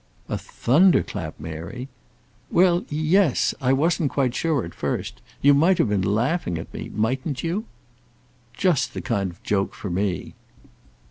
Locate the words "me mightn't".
6.73-7.43